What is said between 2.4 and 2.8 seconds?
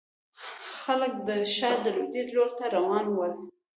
ته